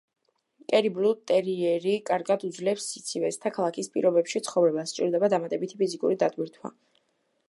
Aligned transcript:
კერი-ბლუ 0.71 1.09
ტერიერი 1.31 1.91
კარგად 2.07 2.45
უძლებს 2.47 2.87
სიცივეს 2.93 3.37
და 3.45 3.51
ქალაქის 3.59 3.91
პირობებში 3.97 4.41
ცხოვრებას, 4.49 4.95
სჭირდება 4.95 5.31
დამატებითი 5.35 5.81
ფიზიკური 5.83 6.19
დატვირთვა. 6.25 6.73